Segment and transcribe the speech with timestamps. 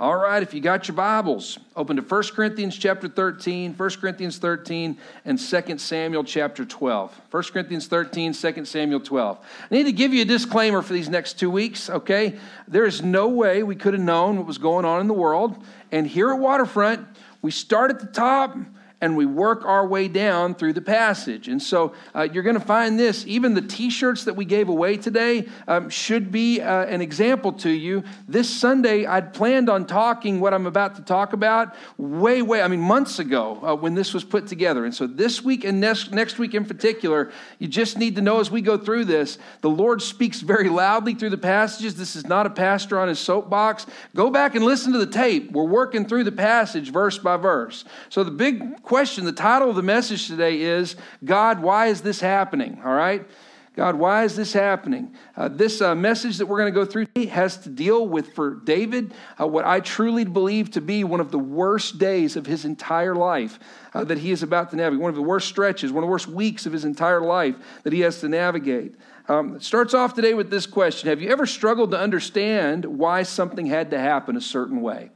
[0.00, 4.38] All right, if you got your Bibles, open to 1 Corinthians chapter 13, 1 Corinthians
[4.38, 7.20] 13, and 2 Samuel chapter 12.
[7.30, 9.38] 1 Corinthians 13, 2 Samuel 12.
[9.70, 12.36] I need to give you a disclaimer for these next two weeks, okay?
[12.66, 15.64] There is no way we could have known what was going on in the world.
[15.92, 17.06] And here at Waterfront,
[17.40, 18.56] we start at the top
[19.04, 21.48] and we work our way down through the passage.
[21.48, 23.26] And so uh, you're going to find this.
[23.26, 27.52] Even the t shirts that we gave away today um, should be uh, an example
[27.52, 28.02] to you.
[28.26, 32.68] This Sunday, I'd planned on talking what I'm about to talk about way, way, I
[32.68, 34.86] mean, months ago uh, when this was put together.
[34.86, 38.40] And so this week and next, next week in particular, you just need to know
[38.40, 41.94] as we go through this, the Lord speaks very loudly through the passages.
[41.94, 43.84] This is not a pastor on his soapbox.
[44.16, 45.52] Go back and listen to the tape.
[45.52, 47.84] We're working through the passage verse by verse.
[48.08, 49.24] So the big question question.
[49.24, 50.94] The title of the message today is
[51.24, 52.80] God, why is this happening?
[52.84, 53.26] All right?
[53.74, 55.16] God, why is this happening?
[55.36, 58.54] Uh, this uh, message that we're going to go through has to deal with, for
[58.54, 62.64] David, uh, what I truly believe to be one of the worst days of his
[62.64, 63.58] entire life
[63.94, 66.12] uh, that he is about to navigate, one of the worst stretches, one of the
[66.12, 68.94] worst weeks of his entire life that he has to navigate.
[69.26, 73.66] Um, starts off today with this question Have you ever struggled to understand why something
[73.66, 75.10] had to happen a certain way?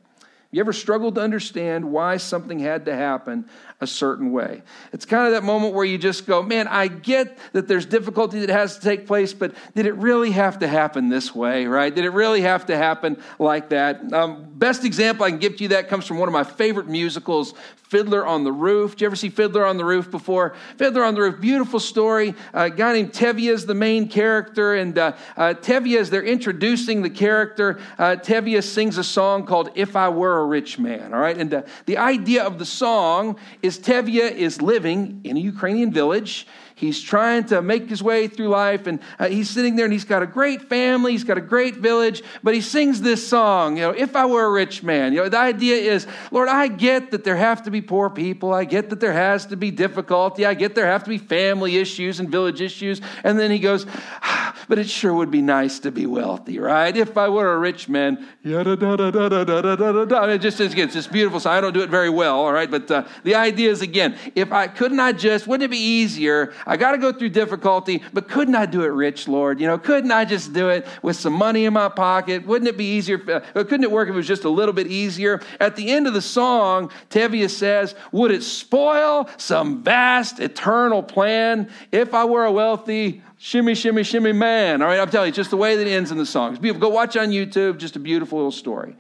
[0.50, 3.44] You ever struggled to understand why something had to happen
[3.82, 4.62] a certain way?
[4.94, 8.40] It's kind of that moment where you just go, man, I get that there's difficulty
[8.40, 11.94] that has to take place, but did it really have to happen this way, right?
[11.94, 14.10] Did it really have to happen like that?
[14.14, 16.88] Um, best example I can give to you that comes from one of my favorite
[16.88, 18.92] musicals, Fiddler on the Roof.
[18.92, 20.54] Did you ever see Fiddler on the Roof before?
[20.76, 22.34] Fiddler on the Roof, beautiful story.
[22.54, 26.22] Uh, a guy named Tevye is the main character, and uh, uh, Tevye, as they're
[26.22, 31.14] introducing the character, uh, Tevye sings a song called If I Were a Rich Man,
[31.14, 31.36] all right?
[31.36, 36.46] And uh, the idea of the song is Tevye is living in a Ukrainian village.
[36.78, 40.04] He's trying to make his way through life, and uh, he's sitting there and he's
[40.04, 43.82] got a great family, he's got a great village, but he sings this song, you
[43.82, 45.12] know, if I were a rich man.
[45.12, 48.54] You know, the idea is, Lord, I get that there have to be poor people,
[48.54, 51.78] I get that there has to be difficulty, I get there have to be family
[51.78, 53.00] issues and village issues.
[53.24, 53.84] And then he goes,
[54.22, 56.96] ah, but it sure would be nice to be wealthy, right?
[56.96, 60.24] If I were a rich man, yada da da da da da da da da.
[60.26, 61.40] It just is, it's just beautiful.
[61.40, 62.70] So I don't do it very well, all right?
[62.70, 66.52] But uh, the idea is again, if I couldn't I just, wouldn't it be easier?
[66.68, 69.58] I got to go through difficulty, but couldn't I do it rich, Lord?
[69.58, 72.46] You know, couldn't I just do it with some money in my pocket?
[72.46, 73.18] Wouldn't it be easier?
[73.26, 75.40] Uh, couldn't it work if it was just a little bit easier?
[75.60, 81.70] At the end of the song, Tevye says, Would it spoil some vast eternal plan
[81.90, 84.82] if I were a wealthy, shimmy, shimmy, shimmy man?
[84.82, 86.50] All right, I'm telling you, just the way that it ends in the song.
[86.50, 86.86] It's beautiful.
[86.90, 88.94] Go watch on YouTube, just a beautiful little story.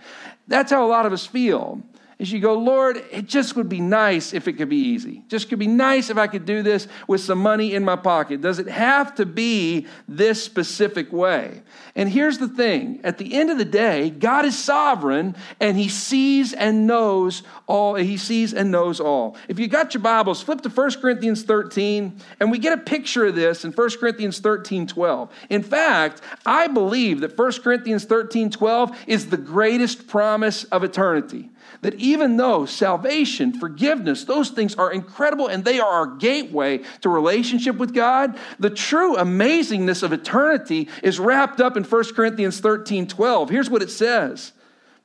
[0.46, 1.82] That's how a lot of us feel
[2.18, 5.22] is you go, Lord, it just would be nice if it could be easy.
[5.28, 8.40] Just could be nice if I could do this with some money in my pocket.
[8.40, 11.62] Does it have to be this specific way?
[11.94, 15.88] And here's the thing at the end of the day, God is sovereign and he
[15.88, 17.94] sees and knows all.
[17.94, 19.36] He sees and knows all.
[19.46, 23.26] If you got your Bibles, flip to 1 Corinthians 13, and we get a picture
[23.26, 25.30] of this in 1 Corinthians 13 12.
[25.50, 31.50] In fact, I believe that 1 Corinthians 13 12 is the greatest promise of eternity
[31.82, 37.08] that even though salvation, forgiveness, those things are incredible and they are our gateway to
[37.08, 43.06] relationship with God, the true amazingness of eternity is wrapped up in 1 Corinthians 13
[43.06, 43.50] 12.
[43.50, 44.52] Here's what it says.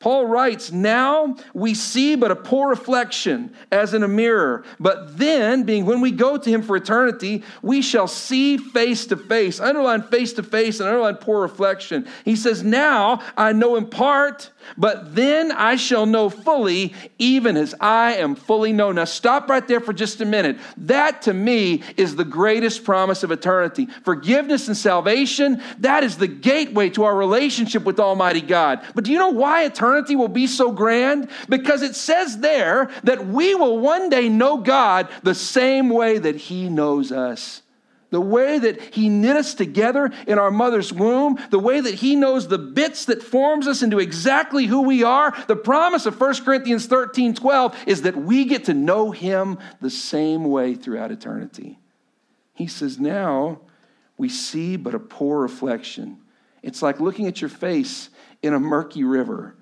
[0.03, 5.63] Paul writes, Now we see but a poor reflection as in a mirror, but then,
[5.63, 9.61] being when we go to him for eternity, we shall see face to face.
[9.61, 12.05] Underline face to face and underline poor reflection.
[12.25, 17.75] He says, Now I know in part but then I shall know fully, even as
[17.79, 18.95] I am fully known.
[18.95, 20.57] Now, stop right there for just a minute.
[20.77, 23.87] That to me is the greatest promise of eternity.
[24.03, 28.83] Forgiveness and salvation, that is the gateway to our relationship with Almighty God.
[28.95, 31.29] But do you know why eternity will be so grand?
[31.47, 36.35] Because it says there that we will one day know God the same way that
[36.35, 37.63] He knows us
[38.13, 42.15] the way that he knit us together in our mother's womb, the way that he
[42.15, 45.35] knows the bits that forms us into exactly who we are.
[45.47, 49.89] The promise of 1 Corinthians 13 12 is that we get to know him the
[49.89, 51.79] same way throughout eternity.
[52.53, 53.61] He says, Now
[54.15, 56.19] we see but a poor reflection.
[56.61, 58.11] It's like looking at your face
[58.43, 59.55] in a murky river.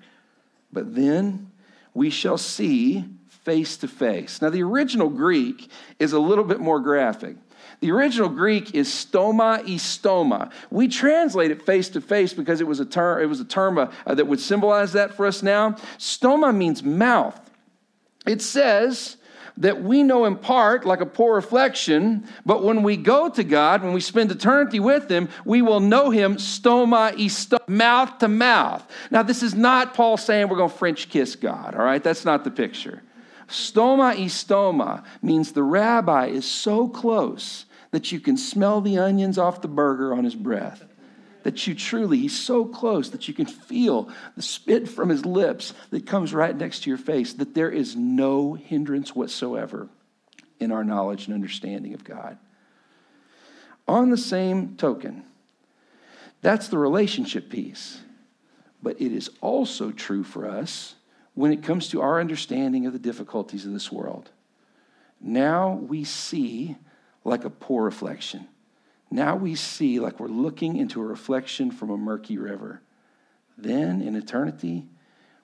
[0.72, 1.50] But then
[1.94, 4.40] we shall see face to face.
[4.40, 7.36] Now, the original Greek is a little bit more graphic.
[7.80, 10.52] The original Greek is stoma e stoma.
[10.70, 13.76] We translate it face to face because it was a term, it was a term
[13.78, 15.72] uh, that would symbolize that for us now.
[15.98, 17.38] Stoma means mouth.
[18.24, 19.16] It says,
[19.56, 23.82] that we know in part like a poor reflection, but when we go to God,
[23.82, 28.28] when we spend eternity with Him, we will know Him stoma e stoma, mouth to
[28.28, 28.86] mouth.
[29.10, 32.02] Now, this is not Paul saying we're going to French kiss God, all right?
[32.02, 33.02] That's not the picture.
[33.48, 39.36] Stoma e stoma means the rabbi is so close that you can smell the onions
[39.36, 40.84] off the burger on his breath
[41.44, 45.74] that you truly, he's so close that you can feel the spit from his lips
[45.90, 49.88] that comes right next to your face, that there is no hindrance whatsoever
[50.60, 52.38] in our knowledge and understanding of God.
[53.88, 55.24] On the same token,
[56.40, 58.00] that's the relationship piece.
[58.82, 60.96] But it is also true for us
[61.34, 64.30] when it comes to our understanding of the difficulties of this world.
[65.20, 66.76] Now we see
[67.24, 68.48] like a poor reflection.
[69.12, 72.80] Now we see like we're looking into a reflection from a murky river.
[73.58, 74.86] Then in eternity,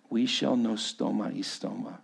[0.08, 1.98] we shall know stoma e stoma.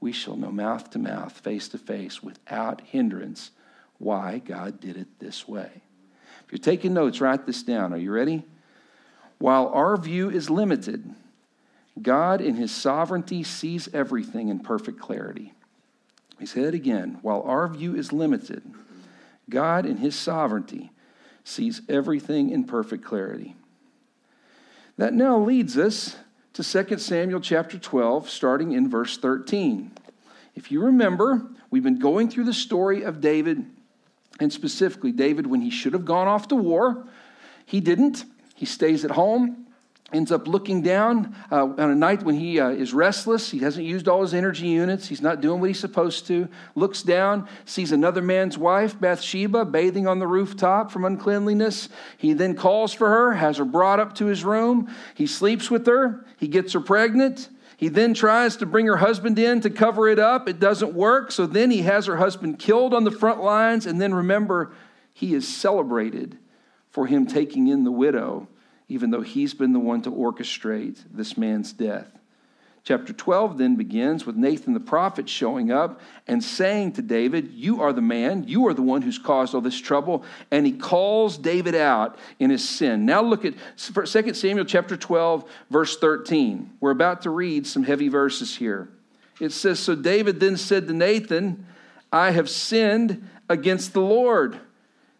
[0.00, 3.50] We shall know mouth to mouth, face to face, without hindrance,
[3.98, 5.82] why God did it this way.
[6.46, 7.92] If you're taking notes, write this down.
[7.92, 8.44] Are you ready?
[9.38, 11.14] While our view is limited,
[12.00, 15.52] God in his sovereignty sees everything in perfect clarity.
[16.40, 17.18] He said it again.
[17.20, 18.62] While our view is limited,
[19.50, 20.90] God in his sovereignty
[21.44, 23.56] sees everything in perfect clarity.
[24.98, 26.16] That now leads us
[26.54, 29.90] to 2 Samuel chapter 12, starting in verse 13.
[30.54, 33.64] If you remember, we've been going through the story of David,
[34.38, 37.06] and specifically David when he should have gone off to war.
[37.64, 38.24] He didn't.
[38.54, 39.66] He stays at home
[40.12, 43.50] ends up looking down uh, on a night when he uh, is restless.
[43.50, 45.08] He hasn't used all his energy units.
[45.08, 46.48] He's not doing what he's supposed to.
[46.74, 51.88] Looks down, sees another man's wife, Bathsheba, bathing on the rooftop from uncleanliness.
[52.18, 54.92] He then calls for her, has her brought up to his room.
[55.14, 56.24] He sleeps with her.
[56.38, 57.48] He gets her pregnant.
[57.76, 60.48] He then tries to bring her husband in to cover it up.
[60.48, 61.32] It doesn't work.
[61.32, 63.86] So then he has her husband killed on the front lines.
[63.86, 64.72] And then remember,
[65.12, 66.38] he is celebrated
[66.90, 68.46] for him taking in the widow
[68.92, 72.06] even though he's been the one to orchestrate this man's death.
[72.84, 77.80] Chapter 12 then begins with Nathan the prophet showing up and saying to David, You
[77.80, 80.24] are the man, you are the one who's caused all this trouble.
[80.50, 83.06] And he calls David out in his sin.
[83.06, 86.72] Now look at 2 Samuel chapter 12, verse 13.
[86.80, 88.88] We're about to read some heavy verses here.
[89.40, 91.64] It says, So David then said to Nathan,
[92.12, 94.58] I have sinned against the Lord.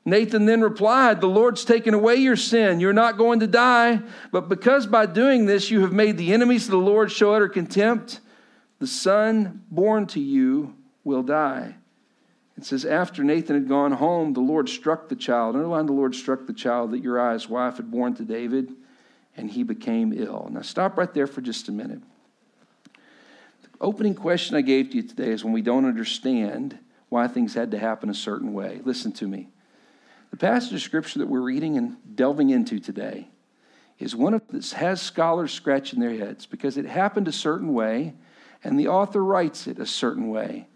[0.05, 2.81] Nathan then replied, The Lord's taken away your sin.
[2.81, 4.01] You're not going to die.
[4.33, 7.49] But because by doing this you have made the enemies of the Lord show utter
[7.49, 8.21] contempt,
[8.81, 11.77] the son born to you will die.
[12.57, 15.55] It says, After Nathan had gone home, the Lord struck the child.
[15.55, 18.73] Underline the Lord struck the child that Uriah's wife had born to David,
[19.37, 20.49] and he became ill.
[20.51, 22.01] Now stop right there for just a minute.
[23.63, 26.79] The opening question I gave to you today is when we don't understand
[27.09, 28.81] why things had to happen a certain way.
[28.85, 29.49] Listen to me.
[30.33, 33.29] The passage of scripture that we're reading and delving into today
[33.99, 38.15] is one of that has scholars scratching their heads because it happened a certain way
[38.65, 40.69] and the author writes it a certain way.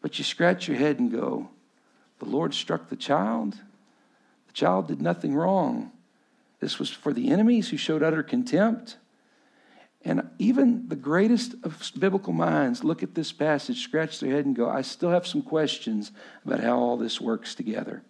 [0.00, 1.50] But you scratch your head and go,
[2.18, 3.56] The Lord struck the child?
[4.46, 5.92] The child did nothing wrong.
[6.60, 8.96] This was for the enemies who showed utter contempt.
[10.02, 14.56] And even the greatest of biblical minds look at this passage, scratch their head, and
[14.56, 16.10] go, I still have some questions
[16.46, 18.02] about how all this works together.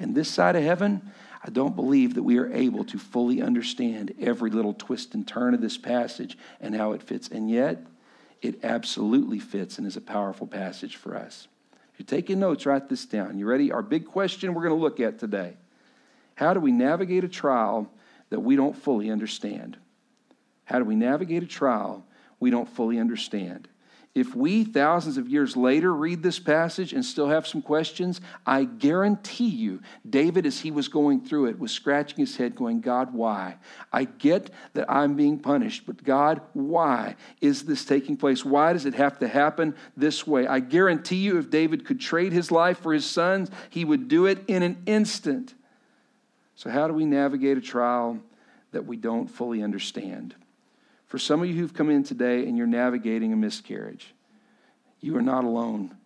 [0.00, 1.12] And this side of heaven,
[1.44, 5.54] I don't believe that we are able to fully understand every little twist and turn
[5.54, 7.28] of this passage and how it fits.
[7.28, 7.86] And yet,
[8.40, 11.46] it absolutely fits and is a powerful passage for us.
[11.92, 13.38] If you're taking notes, write this down.
[13.38, 13.70] You ready?
[13.70, 15.56] Our big question we're going to look at today
[16.34, 17.90] How do we navigate a trial
[18.30, 19.76] that we don't fully understand?
[20.64, 22.06] How do we navigate a trial
[22.38, 23.68] we don't fully understand?
[24.12, 28.64] If we, thousands of years later, read this passage and still have some questions, I
[28.64, 33.14] guarantee you, David, as he was going through it, was scratching his head, going, God,
[33.14, 33.58] why?
[33.92, 38.44] I get that I'm being punished, but God, why is this taking place?
[38.44, 40.44] Why does it have to happen this way?
[40.44, 44.26] I guarantee you, if David could trade his life for his sons, he would do
[44.26, 45.54] it in an instant.
[46.56, 48.18] So, how do we navigate a trial
[48.72, 50.34] that we don't fully understand?
[51.10, 54.14] For some of you who've come in today and you're navigating a miscarriage,
[55.00, 55.96] you are not alone.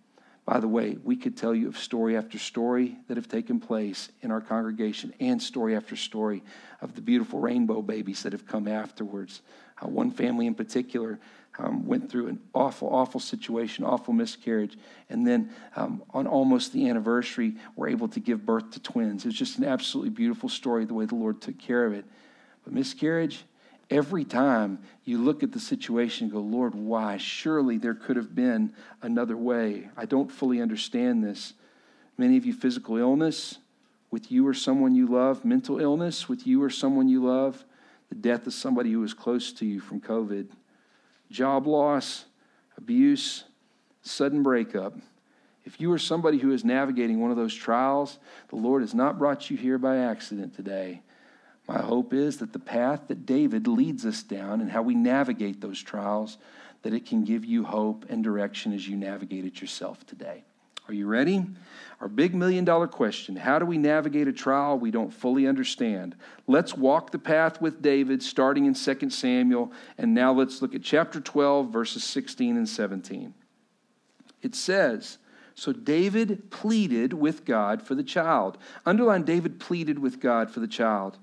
[0.46, 4.08] By the way, we could tell you of story after story that have taken place
[4.22, 6.42] in our congregation and story after story
[6.80, 9.42] of the beautiful rainbow babies that have come afterwards.
[9.82, 11.18] Uh, one family in particular
[11.58, 14.78] um, went through an awful, awful situation, awful miscarriage,
[15.10, 19.26] and then um, on almost the anniversary, were able to give birth to twins.
[19.26, 22.06] It's just an absolutely beautiful story, the way the Lord took care of it.
[22.64, 23.44] But miscarriage,
[23.90, 27.16] every time you look at the situation go, Lord, why?
[27.16, 28.72] Surely there could have been
[29.02, 29.88] another way.
[29.96, 31.54] I don't fully understand this.
[32.16, 33.58] Many of you, physical illness
[34.10, 37.64] with you or someone you love, mental illness with you or someone you love,
[38.08, 40.46] the death of somebody who was close to you from COVID,
[41.30, 42.24] job loss,
[42.76, 43.44] abuse,
[44.02, 44.94] sudden breakup.
[45.64, 48.18] If you are somebody who is navigating one of those trials,
[48.50, 51.00] the Lord has not brought you here by accident today.
[51.66, 55.60] My hope is that the path that David leads us down and how we navigate
[55.60, 56.36] those trials,
[56.82, 60.44] that it can give you hope and direction as you navigate it yourself today.
[60.86, 61.46] Are you ready?
[62.02, 66.14] Our big million dollar question how do we navigate a trial we don't fully understand?
[66.46, 70.82] Let's walk the path with David, starting in 2 Samuel, and now let's look at
[70.82, 73.32] chapter 12, verses 16 and 17.
[74.42, 75.16] It says,
[75.54, 78.58] So David pleaded with God for the child.
[78.84, 81.16] Underline David pleaded with God for the child.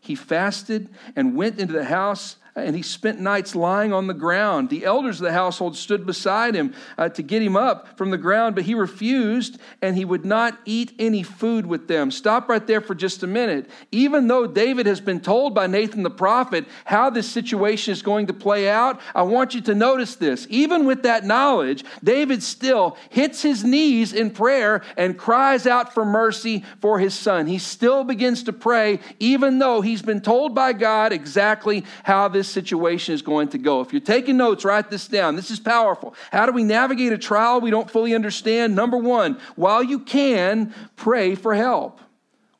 [0.00, 4.70] He fasted and went into the house and he spent nights lying on the ground.
[4.70, 8.18] The elders of the household stood beside him uh, to get him up from the
[8.18, 12.10] ground, but he refused and he would not eat any food with them.
[12.10, 13.70] Stop right there for just a minute.
[13.92, 18.26] Even though David has been told by Nathan the prophet how this situation is going
[18.26, 20.46] to play out, I want you to notice this.
[20.50, 26.04] Even with that knowledge, David still hits his knees in prayer and cries out for
[26.04, 27.46] mercy for his son.
[27.46, 32.49] He still begins to pray, even though he's been told by God exactly how this
[32.50, 33.80] situation is going to go.
[33.80, 35.36] If you're taking notes, write this down.
[35.36, 36.14] This is powerful.
[36.32, 38.74] How do we navigate a trial we don't fully understand?
[38.74, 42.00] Number one, while you can, pray for help.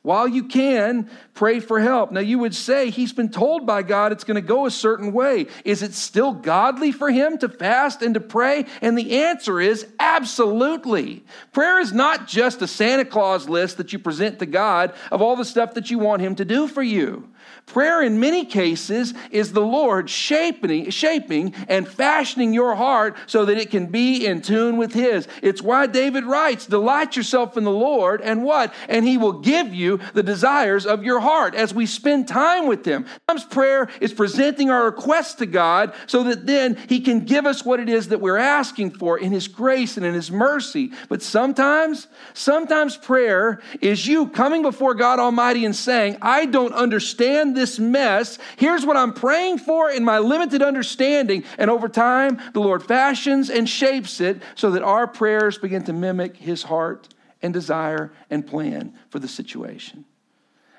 [0.02, 2.10] While you can, pray for help.
[2.10, 5.12] Now, you would say he's been told by God it's going to go a certain
[5.12, 5.46] way.
[5.62, 8.64] Is it still godly for him to fast and to pray?
[8.80, 11.22] And the answer is absolutely.
[11.52, 15.36] Prayer is not just a Santa Claus list that you present to God of all
[15.36, 17.28] the stuff that you want him to do for you.
[17.70, 23.58] Prayer, in many cases, is the Lord shaping, shaping and fashioning your heart so that
[23.58, 25.28] it can be in tune with His.
[25.40, 28.74] It's why David writes, Delight yourself in the Lord, and what?
[28.88, 32.84] And He will give you the desires of your heart as we spend time with
[32.84, 33.06] Him.
[33.28, 37.64] Sometimes prayer is presenting our requests to God so that then He can give us
[37.64, 40.90] what it is that we're asking for in His grace and in His mercy.
[41.08, 47.59] But sometimes, sometimes prayer is you coming before God Almighty and saying, I don't understand
[47.78, 48.38] mess.
[48.56, 51.44] Here's what I'm praying for in my limited understanding.
[51.58, 55.92] And over time, the Lord fashions and shapes it so that our prayers begin to
[55.92, 57.08] mimic His heart
[57.42, 60.04] and desire and plan for the situation.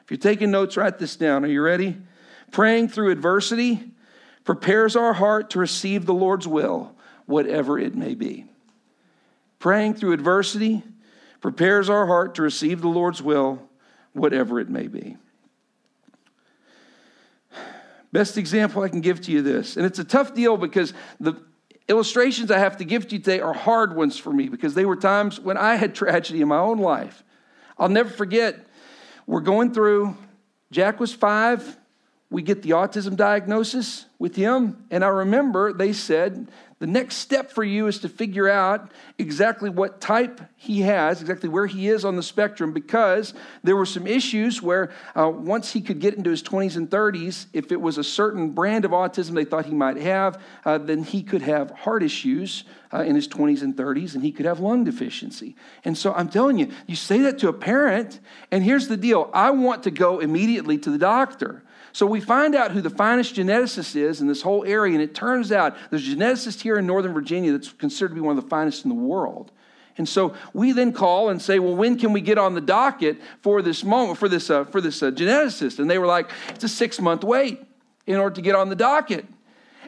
[0.03, 1.43] If you're taking notes, write this down.
[1.45, 1.97] Are you ready?
[2.51, 3.91] Praying through adversity
[4.43, 6.95] prepares our heart to receive the Lord's will,
[7.25, 8.45] whatever it may be.
[9.59, 10.83] Praying through adversity
[11.39, 13.69] prepares our heart to receive the Lord's will,
[14.13, 15.17] whatever it may be.
[18.11, 21.35] Best example I can give to you this, and it's a tough deal because the
[21.87, 24.85] illustrations I have to give to you today are hard ones for me because they
[24.85, 27.23] were times when I had tragedy in my own life.
[27.77, 28.67] I'll never forget,
[29.25, 30.15] we're going through,
[30.71, 31.77] Jack was five,
[32.29, 36.49] we get the autism diagnosis with him, and I remember they said
[36.81, 41.47] the next step for you is to figure out exactly what type he has, exactly
[41.47, 45.79] where he is on the spectrum, because there were some issues where uh, once he
[45.79, 49.35] could get into his 20s and 30s, if it was a certain brand of autism
[49.35, 53.27] they thought he might have, uh, then he could have heart issues uh, in his
[53.27, 55.55] 20s and 30s, and he could have lung deficiency.
[55.85, 58.19] And so I'm telling you, you say that to a parent,
[58.49, 61.61] and here's the deal I want to go immediately to the doctor.
[61.93, 65.13] So we find out who the finest geneticist is in this whole area, and it
[65.13, 68.43] turns out there's a geneticist here in Northern Virginia that's considered to be one of
[68.43, 69.51] the finest in the world.
[69.97, 73.21] And so we then call and say, well, when can we get on the docket
[73.41, 75.79] for this moment, for this, uh, for this uh, geneticist?
[75.79, 77.61] And they were like, it's a six month wait
[78.07, 79.25] in order to get on the docket.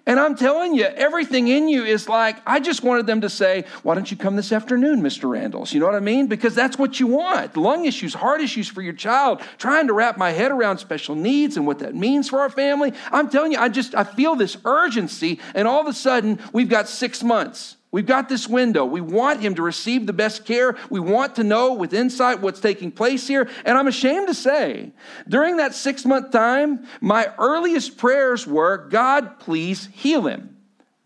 [0.05, 3.63] And I'm telling you, everything in you is like, I just wanted them to say,
[3.83, 5.29] Why don't you come this afternoon, Mr.
[5.29, 5.73] Randles?
[5.73, 6.27] You know what I mean?
[6.27, 7.55] Because that's what you want.
[7.55, 11.55] Lung issues, heart issues for your child, trying to wrap my head around special needs
[11.55, 12.91] and what that means for our family.
[13.13, 15.39] I'm telling you, I just, I feel this urgency.
[15.55, 17.77] And all of a sudden, we've got six months.
[17.93, 18.85] We've got this window.
[18.85, 20.75] We want him to receive the best care.
[20.89, 23.47] We want to know with insight what's taking place here.
[23.65, 24.93] And I'm ashamed to say,
[25.29, 30.57] during that six month time, my earliest prayers were God, please heal him.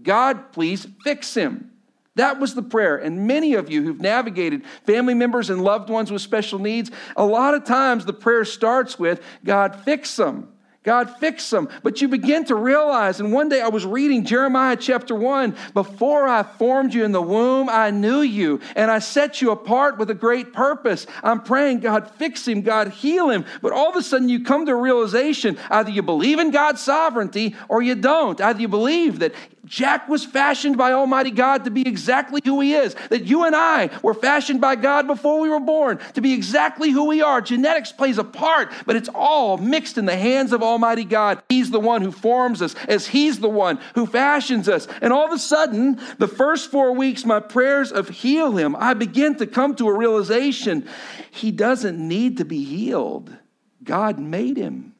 [0.01, 1.72] God, please fix him.
[2.15, 2.96] That was the prayer.
[2.96, 7.25] And many of you who've navigated family members and loved ones with special needs, a
[7.25, 10.53] lot of times the prayer starts with God, fix them.
[10.88, 11.67] God, fix them.
[11.84, 16.29] But you begin to realize, and one day I was reading Jeremiah chapter 1 Before
[16.29, 20.10] I formed you in the womb, I knew you, and I set you apart with
[20.12, 21.06] a great purpose.
[21.22, 23.44] I'm praying, God, fix him, God, heal him.
[23.62, 26.79] But all of a sudden, you come to a realization either you believe in God's
[26.79, 28.39] sovereignty or you don't.
[28.39, 29.34] Either you believe that
[29.68, 33.56] Jack was fashioned by Almighty God to be exactly who he is, that you and
[33.56, 37.42] I were fashioned by God before we were born to be exactly who we are.
[37.42, 41.44] Genetics plays a part, but it's all mixed in the hands of Almighty God.
[41.50, 44.88] He's the one who forms us, as He's the one who fashions us.
[45.02, 48.94] And all of a sudden, the first four weeks, my prayers of heal him, I
[48.94, 50.88] begin to come to a realization
[51.32, 53.36] he doesn't need to be healed.
[53.84, 54.94] God made him.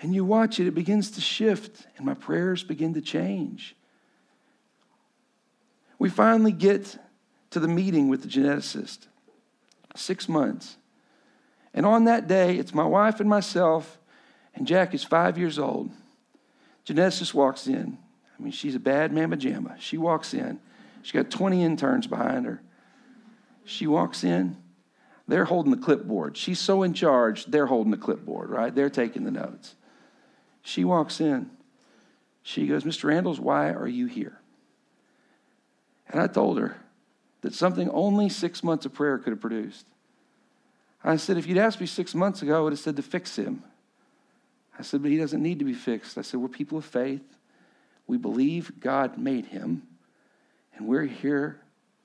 [0.00, 3.74] And you watch it, it begins to shift, and my prayers begin to change.
[5.98, 6.98] We finally get
[7.50, 9.06] to the meeting with the geneticist,
[9.94, 10.76] six months.
[11.72, 13.98] And on that day, it's my wife and myself,
[14.54, 15.90] and Jack is five years old.
[16.86, 17.98] Geneticist walks in.
[18.38, 19.78] I mean, she's a bad mamma jamma.
[19.80, 20.60] She walks in.
[21.02, 22.60] She's got 20 interns behind her.
[23.64, 24.56] She walks in.
[25.28, 26.36] They're holding the clipboard.
[26.36, 28.74] She's so in charge, they're holding the clipboard, right?
[28.74, 29.74] They're taking the notes.
[30.66, 31.48] She walks in.
[32.42, 33.04] She goes, Mr.
[33.04, 34.40] Randles, why are you here?
[36.08, 36.76] And I told her
[37.42, 39.86] that something only six months of prayer could have produced.
[41.04, 43.36] I said, if you'd asked me six months ago, I would have said to fix
[43.36, 43.62] him.
[44.76, 46.18] I said, but he doesn't need to be fixed.
[46.18, 47.22] I said, we're people of faith.
[48.08, 49.84] We believe God made him,
[50.74, 51.60] and we're here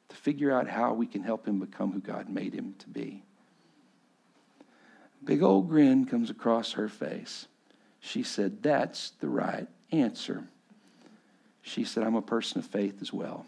[0.09, 3.23] to figure out how we can help him become who God made him to be.
[5.23, 7.47] Big old grin comes across her face.
[8.01, 10.43] She said, That's the right answer.
[11.61, 13.45] She said, I'm a person of faith as well.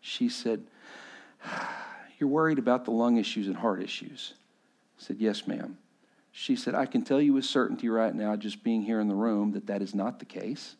[0.00, 0.62] She said,
[2.18, 4.34] You're worried about the lung issues and heart issues.
[4.98, 5.78] I said, Yes, ma'am.
[6.32, 9.16] She said, I can tell you with certainty right now, just being here in the
[9.16, 10.76] room, that that is not the case.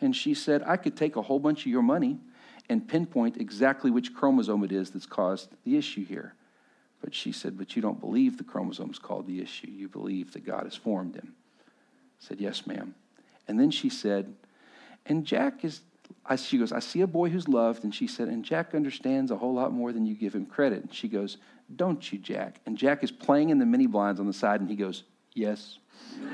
[0.00, 2.18] And she said, I could take a whole bunch of your money
[2.68, 6.34] and pinpoint exactly which chromosome it is that's caused the issue here.
[7.00, 9.70] But she said, But you don't believe the chromosome's called the issue.
[9.70, 11.34] You believe that God has formed him
[12.22, 12.94] said, Yes, ma'am.
[13.48, 14.34] And then she said,
[15.06, 15.80] And Jack is,
[16.24, 17.84] I, she goes, I see a boy who's loved.
[17.84, 20.82] And she said, And Jack understands a whole lot more than you give him credit.
[20.82, 21.38] And she goes,
[21.74, 22.60] Don't you, Jack?
[22.64, 25.02] And Jack is playing in the mini blinds on the side, and he goes,
[25.34, 25.78] Yes.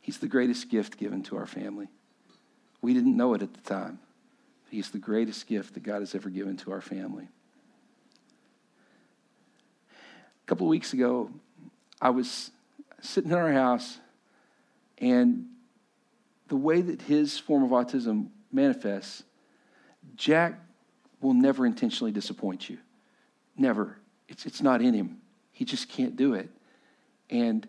[0.00, 1.88] He's the greatest gift given to our family.
[2.82, 4.00] We didn't know it at the time.
[4.70, 7.28] He's the greatest gift that God has ever given to our family
[10.50, 11.30] couple of weeks ago,
[12.02, 12.50] I was
[13.00, 14.00] sitting in our house,
[14.98, 15.46] and
[16.48, 19.22] the way that his form of autism manifests,
[20.16, 20.58] Jack
[21.20, 22.78] will never intentionally disappoint you.
[23.56, 23.98] Never.
[24.26, 25.18] It's, it's not in him.
[25.52, 26.50] He just can't do it.
[27.30, 27.68] And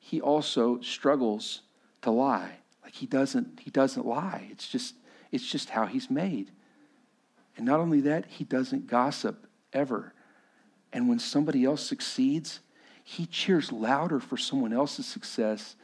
[0.00, 1.60] he also struggles
[2.00, 2.52] to lie.
[2.82, 4.48] Like he doesn't, he doesn't lie.
[4.50, 4.94] It's just,
[5.30, 6.52] it's just how he's made.
[7.54, 10.14] And not only that, he doesn't gossip ever.
[10.92, 12.60] And when somebody else succeeds,
[13.04, 15.76] he cheers louder for someone else's success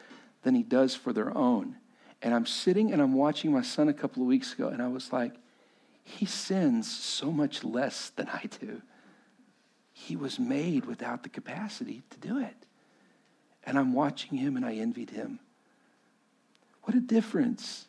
[0.42, 1.76] than he does for their own.
[2.20, 4.88] And I'm sitting and I'm watching my son a couple of weeks ago, and I
[4.88, 5.34] was like,
[6.04, 8.82] he sins so much less than I do.
[9.92, 12.56] He was made without the capacity to do it.
[13.64, 15.38] And I'm watching him and I envied him.
[16.82, 17.86] What a difference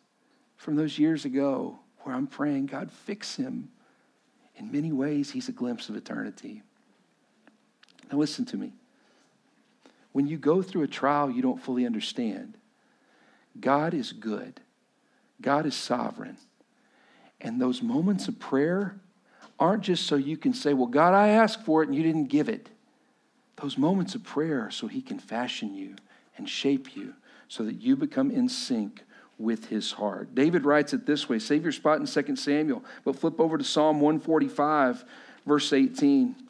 [0.56, 3.70] from those years ago where I'm praying, God, fix him.
[4.56, 6.62] In many ways, he's a glimpse of eternity.
[8.14, 8.74] Now, listen to me.
[10.12, 12.56] When you go through a trial you don't fully understand,
[13.60, 14.62] God is good,
[15.42, 16.38] God is sovereign.
[17.42, 18.98] And those moments of prayer
[19.60, 22.26] aren't just so you can say, Well, God, I asked for it and you didn't
[22.26, 22.70] give it.
[23.56, 25.96] Those moments of prayer so He can fashion you
[26.38, 27.16] and shape you
[27.48, 29.02] so that you become in sync
[29.40, 30.36] with his heart.
[30.36, 33.64] David writes it this way save your spot in 2 Samuel, but flip over to
[33.64, 35.04] Psalm 145,
[35.48, 36.43] verse 18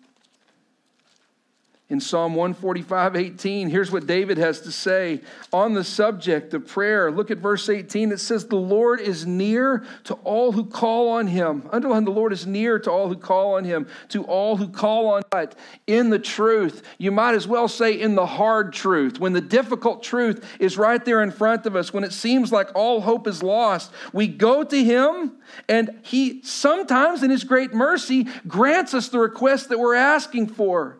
[1.93, 3.69] in Psalm 145 18.
[3.69, 5.21] Here's what David has to say
[5.53, 7.11] on the subject of prayer.
[7.11, 8.11] Look at verse 18.
[8.11, 11.69] It says, The Lord is near to all who call on him.
[11.71, 15.07] Underline, the Lord is near to all who call on him, to all who call
[15.07, 16.81] on it in the truth.
[16.97, 19.19] You might as well say in the hard truth.
[19.19, 22.69] When the difficult truth is right there in front of us, when it seems like
[22.73, 25.33] all hope is lost, we go to him
[25.69, 30.97] and he sometimes, in his great mercy, grants us the request that we're asking for.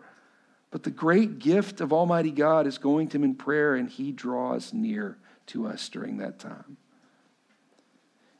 [0.74, 4.10] But the great gift of Almighty God is going to Him in prayer, and He
[4.10, 6.78] draws near to us during that time.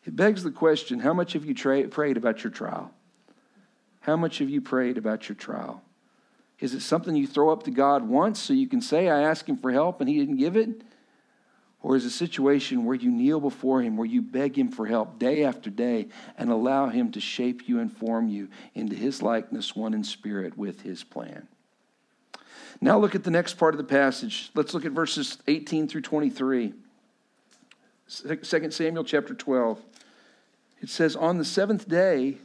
[0.04, 2.90] It begs the question how much have you tra- prayed about your trial?
[4.00, 5.80] How much have you prayed about your trial?
[6.58, 9.48] Is it something you throw up to God once so you can say, I asked
[9.48, 10.82] him for help and he didn't give it?
[11.82, 14.86] Or is it a situation where you kneel before him, where you beg him for
[14.86, 19.22] help day after day and allow him to shape you and form you into his
[19.22, 21.46] likeness, one in spirit, with his plan?
[22.80, 24.50] Now look at the next part of the passage.
[24.54, 26.72] Let's look at verses 18 through 23.
[28.08, 29.80] 2 Samuel chapter 12.
[30.80, 32.38] It says, On the seventh day,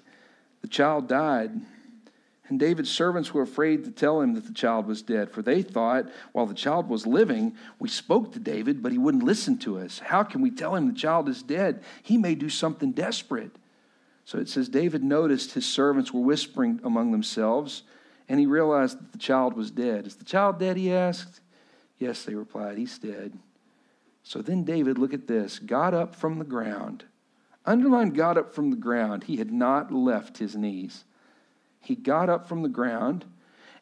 [0.61, 1.51] the child died.
[2.47, 5.61] And David's servants were afraid to tell him that the child was dead, for they
[5.61, 9.77] thought, while the child was living, we spoke to David, but he wouldn't listen to
[9.77, 9.99] us.
[9.99, 11.83] How can we tell him the child is dead?
[12.01, 13.51] He may do something desperate.
[14.25, 17.83] So it says, David noticed his servants were whispering among themselves,
[18.29, 20.05] and he realized that the child was dead.
[20.05, 20.77] Is the child dead?
[20.77, 21.41] He asked.
[21.97, 23.37] Yes, they replied, he's dead.
[24.23, 27.03] So then David, look at this, got up from the ground.
[27.65, 29.25] Underline got up from the ground.
[29.25, 31.03] He had not left his knees.
[31.81, 33.25] He got up from the ground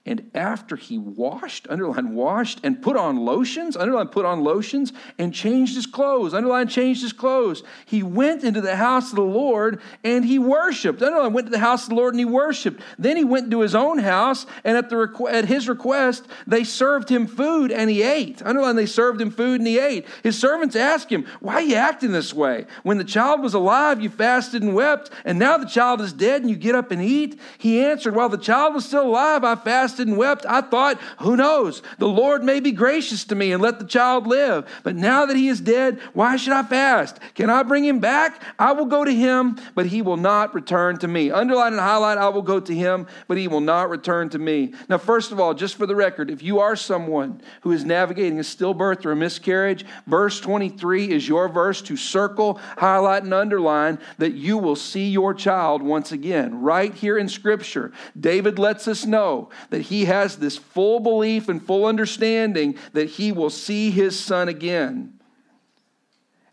[0.08, 5.34] and after he washed, underline washed, and put on lotions, underline put on lotions, and
[5.34, 9.82] changed his clothes, underline changed his clothes, he went into the house of the Lord
[10.06, 11.02] and he worshiped.
[11.02, 12.82] Underline went to the house of the Lord and he worshiped.
[12.98, 17.10] Then he went to his own house, and at, the, at his request, they served
[17.10, 18.41] him food and he ate.
[18.41, 20.08] Underline they served him food and he ate.
[20.24, 22.65] His servants asked him, Why are you acting this way?
[22.84, 26.41] When the child was alive, you fasted and wept, and now the child is dead
[26.41, 27.38] and you get up and eat?
[27.58, 31.00] He answered, While the child was still alive, I fasted fasted and wept, I thought,
[31.20, 31.82] who knows?
[31.98, 34.68] The Lord may be gracious to me and let the child live.
[34.84, 37.20] But now that he is dead, why should I fast?
[37.34, 38.42] Can I bring him back?
[38.60, 41.32] I will go to him, but he will not return to me.
[41.32, 44.74] Underline and highlight, I will go to him, but he will not return to me.
[44.90, 48.40] Now, first of all, just for the record, if you are someone who is navigating
[48.40, 54.00] a stillbirth or a miscarriage, verse 23 is your verse to circle, highlight, and underline
[54.18, 56.62] that you will see your child once again.
[56.62, 61.65] Right here in Scripture, David lets us know that he has this full belief and
[61.65, 65.13] full understanding that he will see his son again.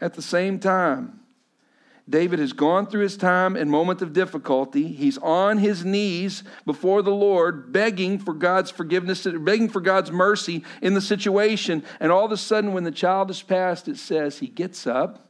[0.00, 1.20] At the same time,
[2.08, 4.88] David has gone through his time and moment of difficulty.
[4.88, 10.64] He's on his knees before the Lord, begging for God's forgiveness, begging for God's mercy
[10.82, 11.82] in the situation.
[12.00, 15.23] And all of a sudden, when the child is passed, it says he gets up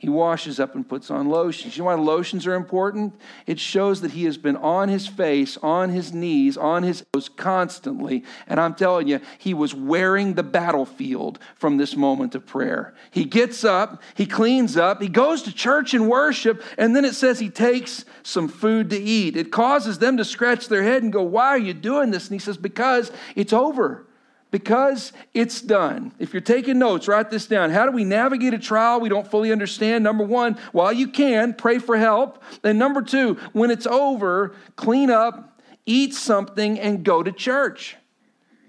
[0.00, 1.76] he washes up and puts on lotions.
[1.76, 3.14] You know why lotions are important?
[3.46, 7.28] It shows that he has been on his face, on his knees, on his toes
[7.28, 8.24] constantly.
[8.46, 12.94] And I'm telling you, he was wearing the battlefield from this moment of prayer.
[13.10, 17.14] He gets up, he cleans up, he goes to church and worship, and then it
[17.14, 19.36] says he takes some food to eat.
[19.36, 22.24] It causes them to scratch their head and go, Why are you doing this?
[22.24, 24.06] And he says, Because it's over
[24.50, 26.12] because it's done.
[26.18, 27.70] If you're taking notes, write this down.
[27.70, 30.04] How do we navigate a trial we don't fully understand?
[30.04, 32.42] Number one, while you can, pray for help.
[32.64, 37.96] And number two, when it's over, clean up, eat something, and go to church.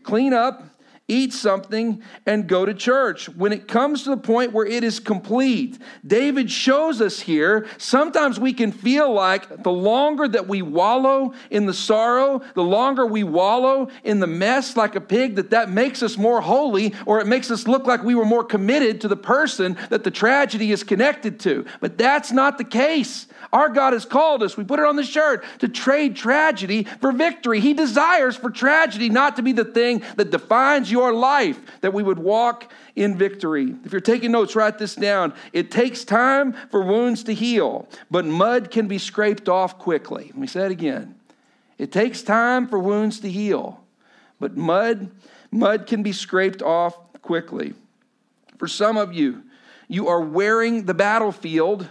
[0.04, 0.64] Clean up,
[1.12, 3.28] eat something, and go to church.
[3.28, 8.40] When it comes to the point where it is complete, David shows us here, sometimes
[8.40, 13.24] we can feel like the longer that we wallow in the sorrow, the longer we
[13.24, 17.28] wallow in the mess like a pig, that that makes us more holy or it
[17.28, 20.84] makes us look like we were more committed to the person that the tragedy is
[20.84, 21.66] connected to.
[21.82, 23.28] But that's not the case.
[23.52, 27.12] Our God has called us, we put it on the shirt, to trade tragedy for
[27.12, 27.60] victory.
[27.60, 32.04] He desires for tragedy not to be the thing that defines your life, that we
[32.04, 33.76] would walk in victory.
[33.84, 35.34] If you're taking notes, write this down.
[35.54, 40.26] It takes time for wounds to heal, but mud can be scraped off quickly.
[40.26, 41.16] Let me say it again.
[41.78, 43.84] It takes time for wounds to heal,
[44.40, 45.10] but mud,
[45.50, 47.74] mud can be scraped off quickly.
[48.60, 49.44] For some of you,
[49.88, 51.90] you are wearing the battlefield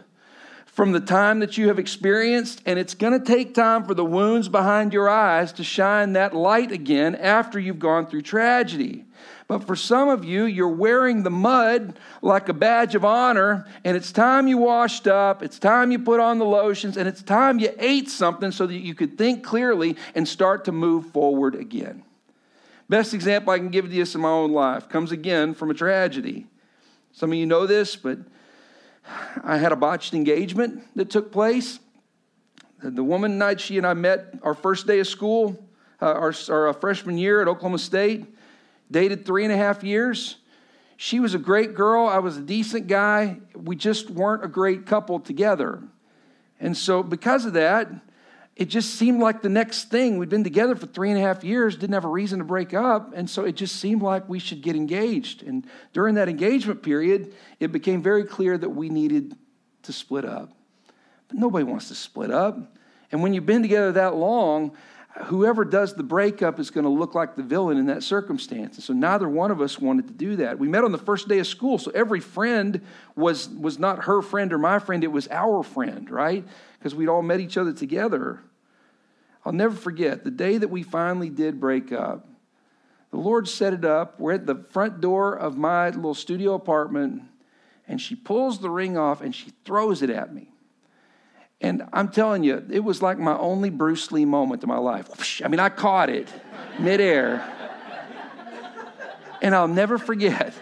[0.80, 4.02] from the time that you have experienced, and it's going to take time for the
[4.02, 9.04] wounds behind your eyes to shine that light again after you've gone through tragedy.
[9.46, 13.94] But for some of you, you're wearing the mud like a badge of honor, and
[13.94, 17.58] it's time you washed up, it's time you put on the lotions, and it's time
[17.58, 22.02] you ate something so that you could think clearly and start to move forward again.
[22.88, 25.74] Best example I can give to you in my own life comes again from a
[25.74, 26.46] tragedy.
[27.12, 28.16] Some of you know this, but
[29.42, 31.78] I had a botched engagement that took place.
[32.82, 35.62] The woman night she and I met our first day of school,
[36.00, 38.26] uh, our, our uh, freshman year at Oklahoma State,
[38.90, 40.36] dated three and a half years.
[40.96, 42.06] She was a great girl.
[42.06, 43.38] I was a decent guy.
[43.54, 45.82] We just weren't a great couple together.
[46.58, 47.90] And so, because of that,
[48.60, 50.18] it just seemed like the next thing.
[50.18, 52.74] We'd been together for three and a half years, didn't have a reason to break
[52.74, 53.14] up.
[53.14, 55.42] And so it just seemed like we should get engaged.
[55.42, 59.34] And during that engagement period, it became very clear that we needed
[59.84, 60.52] to split up.
[61.28, 62.76] But nobody wants to split up.
[63.10, 64.72] And when you've been together that long,
[65.24, 68.76] whoever does the breakup is going to look like the villain in that circumstance.
[68.76, 70.58] And so neither one of us wanted to do that.
[70.58, 72.82] We met on the first day of school, so every friend
[73.16, 76.46] was, was not her friend or my friend, it was our friend, right?
[76.78, 78.42] Because we'd all met each other together.
[79.44, 82.26] I'll never forget the day that we finally did break up.
[83.10, 84.20] The Lord set it up.
[84.20, 87.22] We're at the front door of my little studio apartment,
[87.88, 90.52] and she pulls the ring off and she throws it at me.
[91.60, 95.42] And I'm telling you, it was like my only Bruce Lee moment in my life.
[95.44, 96.32] I mean, I caught it
[96.78, 97.56] midair.
[99.42, 100.54] And I'll never forget.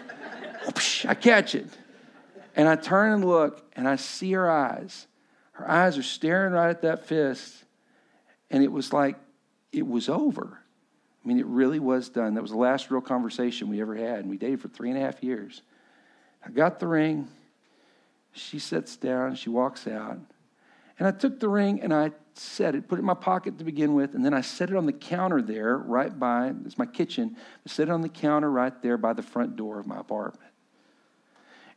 [1.05, 1.67] I catch it.
[2.55, 5.07] And I turn and look, and I see her eyes.
[5.53, 7.63] Her eyes are staring right at that fist.
[8.51, 9.17] And it was like
[9.71, 10.59] it was over.
[11.23, 12.33] I mean, it really was done.
[12.33, 14.19] That was the last real conversation we ever had.
[14.19, 15.61] And we dated for three and a half years.
[16.45, 17.27] I got the ring.
[18.31, 19.35] She sits down.
[19.35, 20.17] She walks out.
[20.97, 23.63] And I took the ring and I set it, put it in my pocket to
[23.63, 26.85] begin with, and then I set it on the counter there, right by, it's my
[26.85, 27.35] kitchen.
[27.37, 30.51] I set it on the counter right there by the front door of my apartment.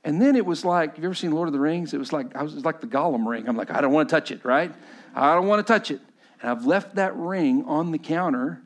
[0.05, 1.95] And then it was like, you ever seen Lord of the Rings?
[1.95, 3.49] It was like, I was, was like the Gollum ring.
[3.49, 4.73] I'm like, I don't want to touch it, right?
[5.15, 6.01] I don't want to touch it.
[6.42, 8.61] And I've left that ring on the counter,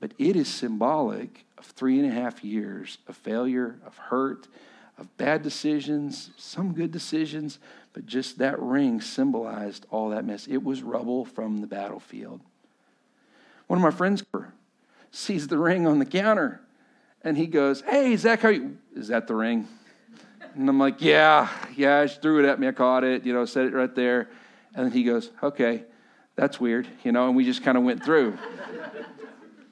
[0.00, 4.48] but it is symbolic of three and a half years of failure, of hurt,
[4.96, 7.58] of bad decisions, some good decisions,
[7.92, 10.46] but just that ring symbolized all that mess.
[10.46, 12.40] It was rubble from the battlefield.
[13.66, 14.24] One of my friends
[15.10, 16.60] sees the ring on the counter
[17.22, 18.78] and he goes, Hey, Zack, how you?
[18.94, 19.68] Is that the ring?
[20.54, 22.68] And I'm like, Yeah, yeah, she threw it at me.
[22.68, 24.30] I caught it, you know, set it right there.
[24.74, 25.84] And then he goes, Okay,
[26.38, 28.38] that's weird, you know, and we just kind of went through.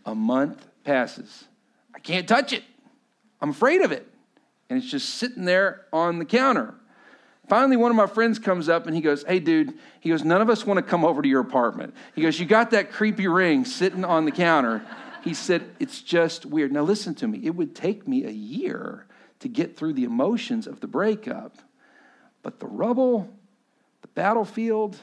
[0.05, 1.45] A month passes.
[1.95, 2.63] I can't touch it.
[3.41, 4.07] I'm afraid of it
[4.69, 6.75] and it's just sitting there on the counter.
[7.49, 10.43] Finally, one of my friends comes up and he goes, Hey, dude, he goes, None
[10.43, 11.95] of us want to come over to your apartment.
[12.15, 14.83] He goes, You got that creepy ring sitting on the counter.
[15.23, 16.73] He said, It's just weird.
[16.73, 17.41] Now, listen to me.
[17.45, 19.07] It would take me a year
[19.41, 21.57] to get through the emotions of the breakup,
[22.43, 23.33] but the rubble,
[24.03, 24.97] the battlefield,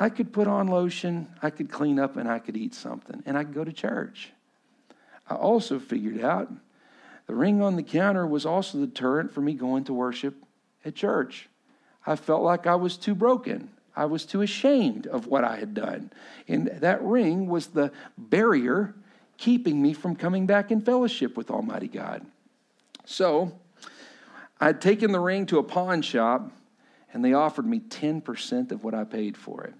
[0.00, 3.36] I could put on lotion, I could clean up, and I could eat something, and
[3.36, 4.32] I could go to church.
[5.28, 6.50] I also figured out
[7.26, 10.34] the ring on the counter was also the deterrent for me going to worship
[10.86, 11.48] at church.
[12.06, 13.68] I felt like I was too broken.
[13.94, 16.10] I was too ashamed of what I had done.
[16.48, 18.94] And that ring was the barrier
[19.36, 22.24] keeping me from coming back in fellowship with Almighty God.
[23.04, 23.52] So
[24.60, 26.50] I'd taken the ring to a pawn shop,
[27.12, 29.74] and they offered me 10% of what I paid for it.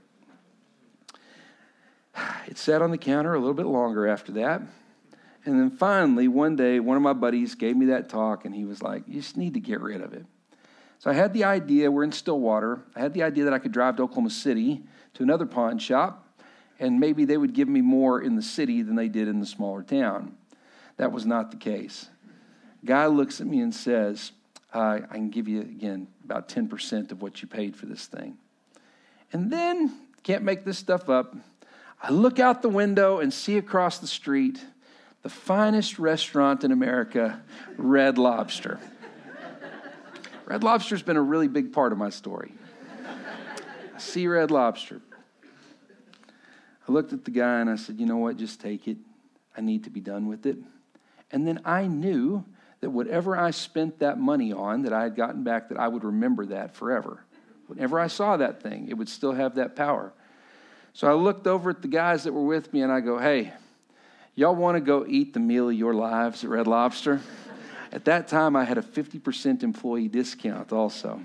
[2.47, 4.63] It sat on the counter a little bit longer after that.
[5.45, 8.65] And then finally, one day, one of my buddies gave me that talk, and he
[8.65, 10.27] was like, You just need to get rid of it.
[10.99, 13.73] So I had the idea, we're in Stillwater, I had the idea that I could
[13.73, 14.83] drive to Oklahoma City
[15.15, 16.27] to another pawn shop,
[16.79, 19.47] and maybe they would give me more in the city than they did in the
[19.47, 20.37] smaller town.
[20.99, 22.11] That was not the case.
[22.85, 24.33] Guy looks at me and says,
[24.75, 28.37] uh, I can give you, again, about 10% of what you paid for this thing.
[29.33, 31.35] And then, can't make this stuff up,
[32.03, 34.65] I look out the window and see across the street
[35.23, 37.43] the finest restaurant in America,
[37.77, 38.81] Red Lobster.
[40.47, 42.55] Red Lobster's been a really big part of my story.
[43.95, 45.03] I see Red Lobster.
[46.89, 48.39] I looked at the guy and I said, You know what?
[48.39, 48.97] Just take it.
[49.57, 50.57] I need to be done with it.
[51.31, 52.45] And then I knew
[52.81, 56.03] that whatever I spent that money on, that I had gotten back, that I would
[56.03, 57.25] remember that forever.
[57.67, 60.15] Whenever I saw that thing, it would still have that power.
[60.93, 63.53] So I looked over at the guys that were with me and I go, Hey,
[64.41, 67.21] Y'all want to go eat the meal of your lives at Red Lobster?
[67.93, 71.21] At that time, I had a 50% employee discount also.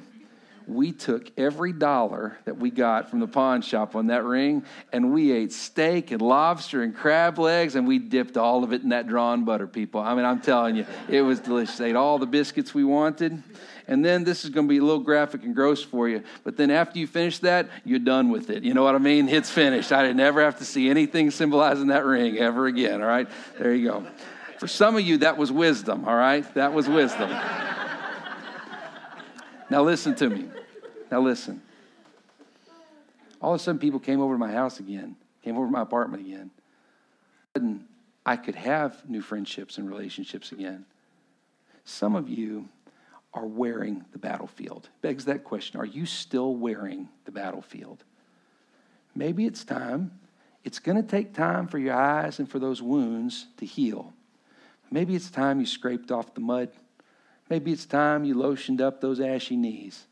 [0.68, 5.14] We took every dollar that we got from the pawn shop on that ring and
[5.14, 8.90] we ate steak and lobster and crab legs and we dipped all of it in
[8.90, 10.02] that drawn butter, people.
[10.02, 11.80] I mean, I'm telling you, it was delicious.
[11.80, 13.44] Ate all the biscuits we wanted.
[13.88, 16.24] And then this is going to be a little graphic and gross for you.
[16.44, 18.64] But then after you finish that, you're done with it.
[18.64, 19.30] You know what I mean?
[19.30, 19.92] It's finished.
[19.92, 23.02] I didn't ever have to see anything symbolizing that ring ever again.
[23.02, 23.30] All right?
[23.60, 24.08] There you go.
[24.58, 26.06] For some of you, that was wisdom.
[26.06, 26.52] All right?
[26.56, 27.30] That was wisdom.
[29.70, 30.46] now listen to me.
[31.16, 31.62] Now listen.
[33.42, 35.82] All of a sudden, people came over to my house again, came over to my
[35.82, 36.52] apartment again.
[37.56, 37.86] And
[38.26, 40.84] I could have new friendships and relationships again.
[41.86, 42.68] Some of you
[43.34, 44.90] are wearing the battlefield.
[45.02, 48.04] Begs that question Are you still wearing the battlefield?
[49.16, 50.20] Maybe it's time.
[50.66, 54.12] It's going to take time for your eyes and for those wounds to heal.
[54.92, 56.72] Maybe it's time you scraped off the mud.
[57.50, 60.08] Maybe it's time you lotioned up those ashy knees.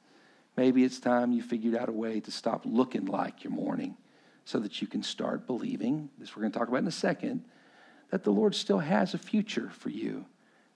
[0.55, 3.97] Maybe it's time you figured out a way to stop looking like you're mourning.
[4.45, 7.45] so that you can start believing, this we're going to talk about in a second,
[8.09, 10.25] that the Lord still has a future for you,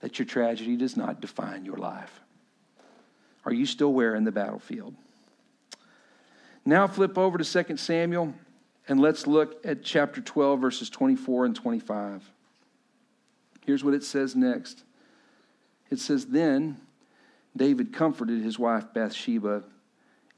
[0.00, 2.22] that your tragedy does not define your life.
[3.44, 4.94] Are you still wearing the battlefield?
[6.64, 8.32] Now flip over to 2 Samuel
[8.88, 12.30] and let's look at chapter 12, verses 24 and 25.
[13.66, 14.82] Here's what it says next
[15.90, 16.78] it says, Then
[17.56, 19.64] David comforted his wife Bathsheba,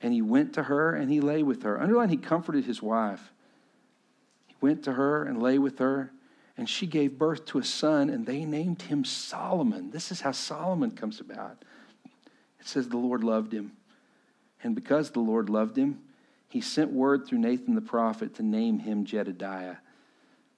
[0.02, 1.80] and he went to her and he lay with her.
[1.80, 3.32] Underline, he comforted his wife.
[4.46, 6.12] He went to her and lay with her,
[6.56, 9.90] and she gave birth to a son, and they named him Solomon.
[9.90, 11.62] This is how Solomon comes about.
[12.58, 13.72] It says the Lord loved him.
[14.62, 16.00] And because the Lord loved him,
[16.48, 19.76] he sent word through Nathan the prophet to name him Jedediah.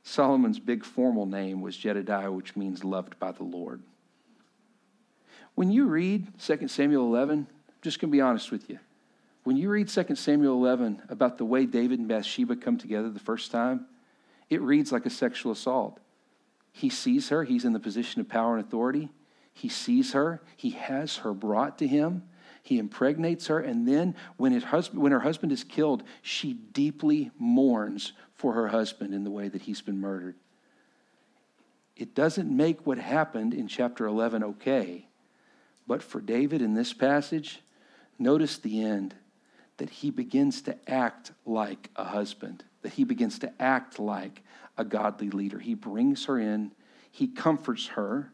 [0.02, 3.82] Solomon's big formal name was Jedediah, which means loved by the Lord.
[5.54, 8.78] When you read 2 Samuel 11, I'm just going to be honest with you.
[9.44, 13.20] When you read 2 Samuel 11 about the way David and Bathsheba come together the
[13.20, 13.86] first time,
[14.48, 15.98] it reads like a sexual assault.
[16.72, 19.10] He sees her, he's in the position of power and authority.
[19.52, 22.22] He sees her, he has her brought to him,
[22.62, 28.12] he impregnates her, and then when, husband, when her husband is killed, she deeply mourns
[28.34, 30.36] for her husband in the way that he's been murdered.
[31.96, 35.08] It doesn't make what happened in chapter 11 okay,
[35.86, 37.60] but for David in this passage,
[38.18, 39.14] notice the end
[39.78, 44.42] that he begins to act like a husband, that he begins to act like
[44.78, 45.58] a godly leader.
[45.58, 46.72] He brings her in,
[47.10, 48.32] he comforts her,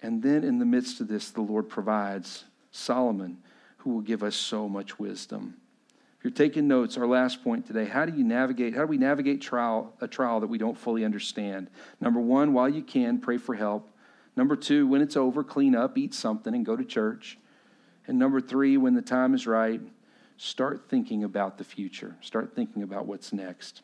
[0.00, 3.38] and then in the midst of this, the Lord provides Solomon,
[3.78, 5.56] who will give us so much wisdom
[6.18, 8.98] If you're taking notes, our last point today, how do you navigate, how do we
[8.98, 11.70] navigate trial, a trial that we don't fully understand?
[12.00, 13.88] Number one, while you can, pray for help.
[14.36, 17.38] Number two, when it's over, clean up, eat something, and go to church.
[18.06, 19.80] And number three, when the time is right,
[20.36, 22.16] start thinking about the future.
[22.20, 23.82] Start thinking about what's next.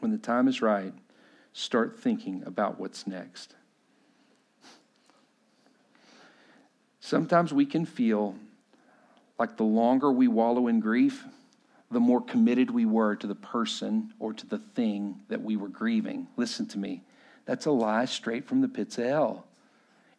[0.00, 0.92] When the time is right,
[1.52, 3.54] start thinking about what's next.
[7.00, 8.34] Sometimes we can feel
[9.38, 11.24] like the longer we wallow in grief,
[11.90, 15.68] the more committed we were to the person or to the thing that we were
[15.68, 16.26] grieving.
[16.36, 17.02] Listen to me.
[17.46, 19.47] That's a lie straight from the pits of hell.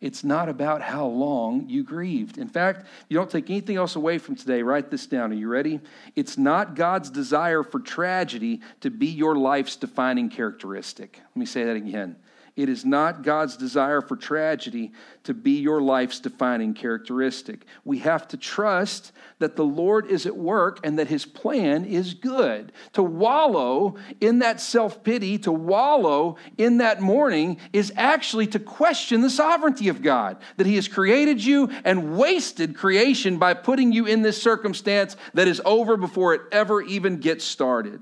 [0.01, 2.37] It's not about how long you grieved.
[2.37, 4.63] In fact, you don't take anything else away from today.
[4.63, 5.31] Write this down.
[5.31, 5.81] Are you ready?
[6.15, 11.19] It's not God's desire for tragedy to be your life's defining characteristic.
[11.19, 12.15] Let me say that again.
[12.59, 14.91] It is not God's desire for tragedy
[15.23, 17.63] to be your life's defining characteristic.
[17.85, 22.13] We have to trust that the Lord is at work and that his plan is
[22.13, 22.73] good.
[22.93, 29.21] To wallow in that self pity, to wallow in that mourning, is actually to question
[29.21, 34.05] the sovereignty of God, that he has created you and wasted creation by putting you
[34.05, 38.01] in this circumstance that is over before it ever even gets started.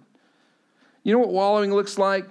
[1.03, 2.27] You know what wallowing looks like?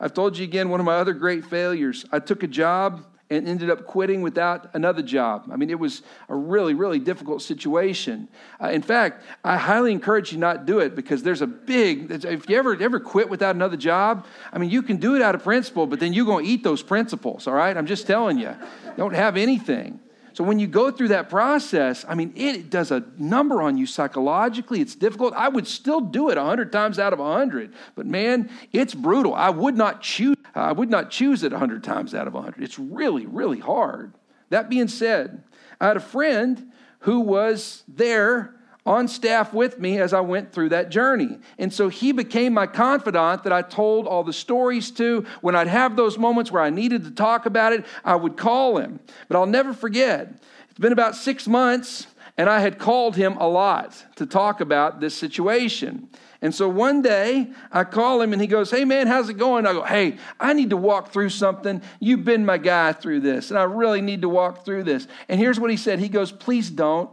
[0.00, 2.04] I've told you again, one of my other great failures.
[2.12, 5.48] I took a job and ended up quitting without another job.
[5.52, 8.28] I mean, it was a really, really difficult situation.
[8.62, 12.10] Uh, in fact, I highly encourage you not to do it because there's a big,
[12.10, 15.34] if you ever, ever quit without another job, I mean, you can do it out
[15.34, 17.76] of principle, but then you're going to eat those principles, all right?
[17.76, 18.54] I'm just telling you.
[18.96, 20.00] Don't have anything.
[20.38, 23.86] So when you go through that process, I mean, it does a number on you
[23.86, 24.80] psychologically.
[24.80, 25.34] It's difficult.
[25.34, 27.74] I would still do it 100 times out of 100.
[27.96, 29.34] But man, it's brutal.
[29.34, 32.62] I would not choose I would not choose it 100 times out of 100.
[32.62, 34.14] It's really really hard.
[34.50, 35.42] That being said,
[35.80, 36.70] I had a friend
[37.00, 38.54] who was there
[38.88, 41.36] on staff with me as I went through that journey.
[41.58, 45.26] And so he became my confidant that I told all the stories to.
[45.42, 48.78] When I'd have those moments where I needed to talk about it, I would call
[48.78, 48.98] him.
[49.28, 50.32] But I'll never forget,
[50.70, 52.06] it's been about six months,
[52.38, 56.08] and I had called him a lot to talk about this situation.
[56.40, 59.66] And so one day I call him and he goes, Hey man, how's it going?
[59.66, 61.82] I go, Hey, I need to walk through something.
[62.00, 65.08] You've been my guy through this, and I really need to walk through this.
[65.28, 67.10] And here's what he said He goes, Please don't.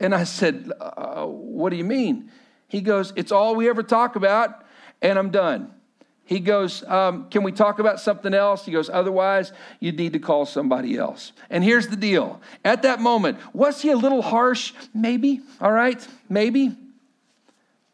[0.00, 2.30] And I said, uh, What do you mean?
[2.68, 4.64] He goes, It's all we ever talk about,
[5.02, 5.72] and I'm done.
[6.24, 8.64] He goes, um, Can we talk about something else?
[8.64, 11.32] He goes, Otherwise, you need to call somebody else.
[11.48, 12.40] And here's the deal.
[12.64, 14.72] At that moment, was he a little harsh?
[14.94, 16.76] Maybe, all right, maybe.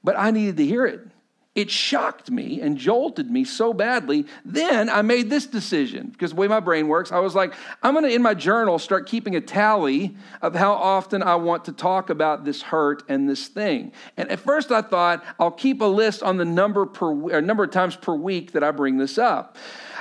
[0.02, 1.06] But I needed to hear it.
[1.54, 4.26] It shocked me and jolted me so badly.
[4.44, 7.94] Then I made this decision because the way my brain works, I was like, I'm
[7.94, 11.72] going to, in my journal, start keeping a tally of how often I want to
[11.72, 13.92] talk about this hurt and this thing.
[14.16, 17.70] And at first I thought I'll keep a list on the number per number of
[17.70, 19.56] times per week that I bring this up.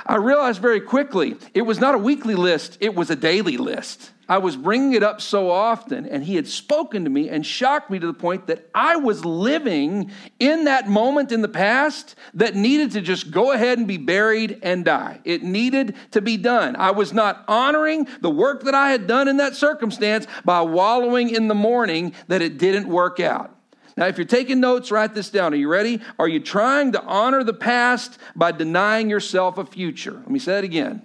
[0.05, 4.11] I realized very quickly it was not a weekly list, it was a daily list.
[4.27, 7.91] I was bringing it up so often, and he had spoken to me and shocked
[7.91, 12.55] me to the point that I was living in that moment in the past that
[12.55, 15.19] needed to just go ahead and be buried and die.
[15.25, 16.77] It needed to be done.
[16.77, 21.29] I was not honoring the work that I had done in that circumstance by wallowing
[21.29, 23.53] in the mourning that it didn't work out.
[23.95, 25.53] Now, if you're taking notes, write this down.
[25.53, 26.01] Are you ready?
[26.17, 30.13] Are you trying to honor the past by denying yourself a future?
[30.13, 31.03] Let me say it again.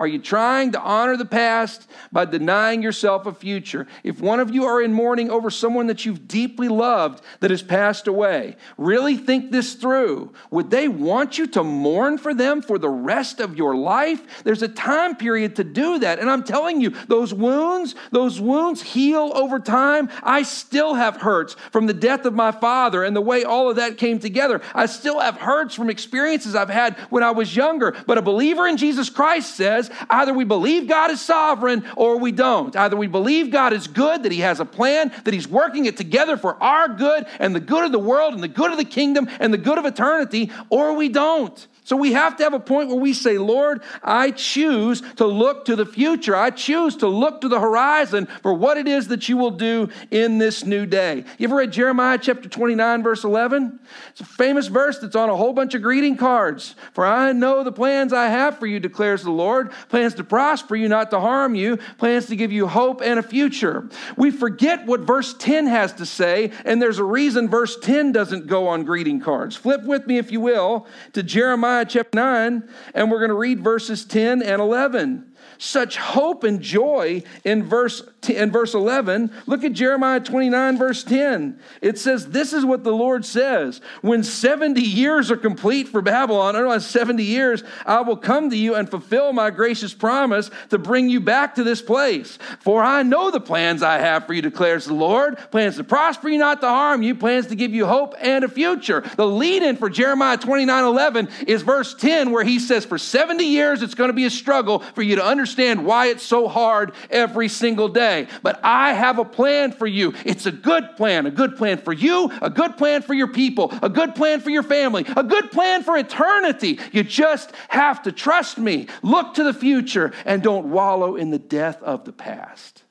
[0.00, 3.86] Are you trying to honor the past by denying yourself a future?
[4.02, 7.62] If one of you are in mourning over someone that you've deeply loved that has
[7.62, 10.32] passed away, really think this through.
[10.50, 14.42] Would they want you to mourn for them for the rest of your life?
[14.42, 16.18] There's a time period to do that.
[16.18, 20.08] And I'm telling you, those wounds, those wounds heal over time.
[20.22, 23.76] I still have hurts from the death of my father and the way all of
[23.76, 24.62] that came together.
[24.74, 27.94] I still have hurts from experiences I've had when I was younger.
[28.06, 32.32] But a believer in Jesus Christ says, either we believe God is sovereign or we
[32.32, 32.74] don't.
[32.76, 35.96] Either we believe God is good, that He has a plan, that He's working it
[35.96, 38.84] together for our good and the good of the world and the good of the
[38.84, 41.66] kingdom and the good of eternity, or we don't.
[41.90, 45.64] So we have to have a point where we say, Lord, I choose to look
[45.64, 46.36] to the future.
[46.36, 49.88] I choose to look to the horizon for what it is that you will do
[50.12, 51.24] in this new day.
[51.36, 53.80] You ever read Jeremiah chapter 29, verse 11?
[54.10, 56.76] It's a famous verse that's on a whole bunch of greeting cards.
[56.92, 60.76] For I know the plans I have for you, declares the Lord plans to prosper
[60.76, 63.88] you, not to harm you, plans to give you hope and a future.
[64.16, 68.46] We forget what verse 10 has to say, and there's a reason verse 10 doesn't
[68.46, 69.56] go on greeting cards.
[69.56, 71.79] Flip with me, if you will, to Jeremiah.
[71.88, 75.29] Chapter 9, and we're going to read verses 10 and 11
[75.60, 79.30] such hope and joy in verse in verse 11.
[79.46, 81.58] Look at Jeremiah 29 verse 10.
[81.82, 86.56] It says this is what the Lord says, when 70 years are complete for Babylon,
[86.56, 91.10] or 70 years, I will come to you and fulfill my gracious promise to bring
[91.10, 92.38] you back to this place.
[92.60, 96.28] For I know the plans I have for you declares the Lord, plans to prosper
[96.28, 99.02] you not to harm you, plans to give you hope and a future.
[99.16, 103.44] The lead in for Jeremiah 29 11 is verse 10 where he says for 70
[103.44, 106.46] years it's going to be a struggle for you to understand understand why it's so
[106.46, 108.28] hard every single day.
[108.42, 110.14] But I have a plan for you.
[110.24, 113.72] It's a good plan, a good plan for you, a good plan for your people,
[113.82, 116.78] a good plan for your family, a good plan for eternity.
[116.92, 118.86] You just have to trust me.
[119.02, 122.84] Look to the future and don't wallow in the death of the past.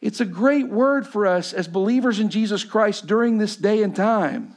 [0.00, 3.94] It's a great word for us as believers in Jesus Christ during this day and
[3.94, 4.56] time.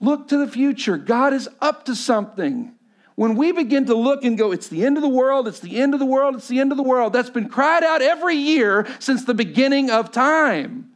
[0.00, 0.96] Look to the future.
[0.96, 2.75] God is up to something.
[3.16, 5.78] When we begin to look and go, it's the end of the world, it's the
[5.80, 8.36] end of the world, it's the end of the world, that's been cried out every
[8.36, 10.90] year since the beginning of time.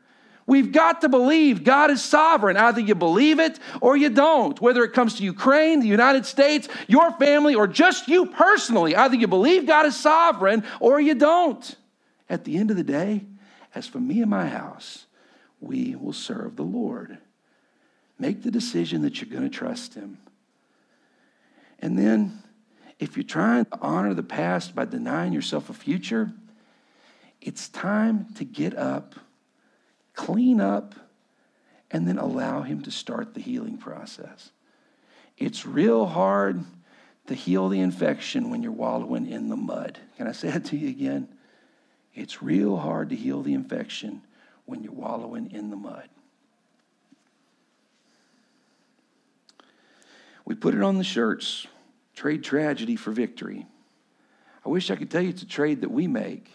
[0.46, 2.56] We've got to believe God is sovereign.
[2.56, 4.60] Either you believe it or you don't.
[4.60, 9.14] Whether it comes to Ukraine, the United States, your family, or just you personally, either
[9.14, 11.76] you believe God is sovereign or you don't.
[12.28, 13.24] At the end of the day,
[13.76, 15.06] as for me and my house,
[15.60, 17.18] we will serve the Lord.
[18.18, 20.18] Make the decision that you're going to trust Him.
[21.80, 22.42] And then,
[22.98, 26.30] if you're trying to honor the past by denying yourself a future,
[27.40, 29.14] it's time to get up,
[30.14, 30.94] clean up,
[31.90, 34.50] and then allow Him to start the healing process.
[35.38, 36.62] It's real hard
[37.26, 39.98] to heal the infection when you're wallowing in the mud.
[40.16, 41.28] Can I say it to you again?
[42.14, 44.22] It's real hard to heal the infection
[44.66, 46.08] when you're wallowing in the mud.
[50.50, 51.68] We put it on the shirts
[52.12, 53.66] trade tragedy for victory.
[54.66, 56.50] I wish I could tell you it's a trade that we make.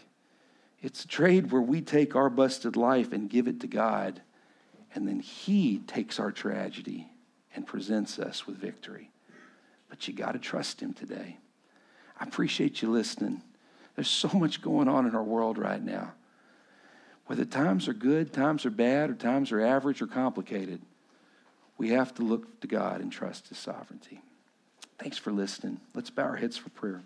[0.81, 4.21] It's a trade where we take our busted life and give it to God,
[4.93, 7.09] and then He takes our tragedy
[7.55, 9.11] and presents us with victory.
[9.87, 11.37] But you got to trust Him today.
[12.19, 13.43] I appreciate you listening.
[13.95, 16.11] There's so much going on in our world right now.
[17.27, 20.81] Whether times are good, times are bad, or times are average or complicated,
[21.77, 24.21] we have to look to God and trust His sovereignty.
[24.97, 25.79] Thanks for listening.
[25.93, 27.01] Let's bow our heads for prayer.